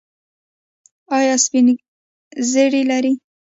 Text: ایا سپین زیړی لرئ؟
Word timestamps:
ایا 1.17 1.35
سپین 1.43 1.67
زیړی 2.51 2.81
لرئ؟ 2.89 3.13